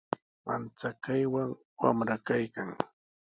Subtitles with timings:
[0.45, 1.49] Manchakaywan
[1.81, 2.69] wamra kaykan.